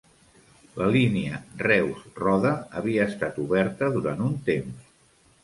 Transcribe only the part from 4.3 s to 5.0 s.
un temps.